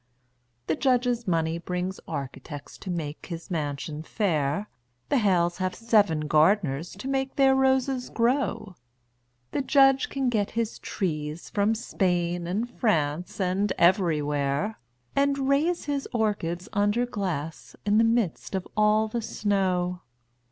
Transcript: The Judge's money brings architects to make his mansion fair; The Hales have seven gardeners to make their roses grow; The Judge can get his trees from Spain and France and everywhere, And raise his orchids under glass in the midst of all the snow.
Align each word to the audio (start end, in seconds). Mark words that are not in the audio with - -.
The 0.65 0.75
Judge's 0.75 1.27
money 1.27 1.59
brings 1.59 1.99
architects 2.07 2.75
to 2.79 2.89
make 2.89 3.27
his 3.27 3.51
mansion 3.51 4.01
fair; 4.01 4.67
The 5.09 5.19
Hales 5.19 5.57
have 5.59 5.75
seven 5.75 6.21
gardeners 6.21 6.93
to 6.93 7.07
make 7.07 7.35
their 7.35 7.53
roses 7.55 8.09
grow; 8.09 8.77
The 9.51 9.61
Judge 9.61 10.09
can 10.09 10.27
get 10.29 10.49
his 10.57 10.79
trees 10.79 11.51
from 11.51 11.75
Spain 11.75 12.47
and 12.47 12.67
France 12.67 13.39
and 13.39 13.71
everywhere, 13.77 14.79
And 15.15 15.47
raise 15.47 15.85
his 15.85 16.07
orchids 16.15 16.67
under 16.73 17.05
glass 17.05 17.75
in 17.85 17.99
the 17.99 18.03
midst 18.03 18.55
of 18.55 18.67
all 18.75 19.07
the 19.07 19.21
snow. 19.21 20.01